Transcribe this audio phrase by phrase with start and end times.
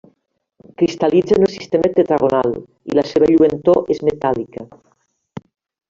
[0.81, 4.69] Cristal·litza en el sistema tetragonal i la seva lluentor és metàl·lica.